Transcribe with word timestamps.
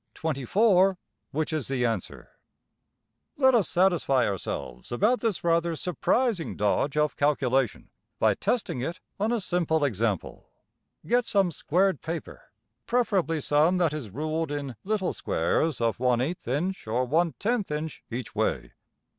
\end{align*} 0.25 0.97
Let 3.37 3.53
us 3.53 3.69
satisfy 3.69 4.25
ourselves 4.25 4.91
about 4.91 5.19
this 5.19 5.43
rather 5.43 5.75
surprising 5.75 6.57
dodge 6.57 6.97
of 6.97 7.15
calculation, 7.15 7.91
by 8.17 8.33
testing 8.33 8.81
it 8.81 8.99
on 9.19 9.31
a 9.31 9.39
simple 9.39 9.85
example. 9.85 10.49
Get 11.05 11.27
some 11.27 11.51
squared 11.51 12.01
paper, 12.01 12.49
preferably 12.87 13.41
some 13.41 13.77
\Figure[2.75in]{224a} 13.77 13.77
that 13.77 13.93
is 13.93 14.09
ruled 14.09 14.51
in 14.51 14.75
little 14.83 15.13
squares 15.13 15.79
of 15.79 15.99
one 15.99 16.19
eighth 16.19 16.47
inch 16.47 16.87
or 16.87 17.05
one 17.05 17.33
tenth 17.33 17.69
inch 17.69 18.03
each 18.09 18.33
way. 18.33 18.73